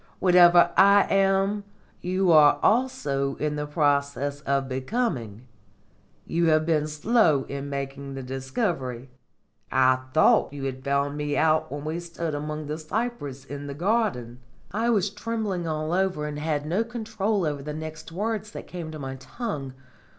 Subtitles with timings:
[0.17, 1.63] Whatever I am,
[2.01, 5.45] you are also in process of becoming.
[6.25, 9.11] You have been slow in making the discovery.
[9.71, 13.75] I thought you had found me out when we stood among the cypress in the
[13.75, 14.39] garden."
[14.71, 18.89] I was trembling all over and had no control over the next words that came
[18.89, 19.73] to my tongue.